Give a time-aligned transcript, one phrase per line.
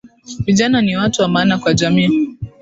[0.45, 2.37] Vijana ni watu wa maana kwa jamii